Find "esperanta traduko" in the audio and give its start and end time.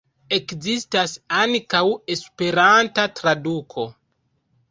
2.15-3.87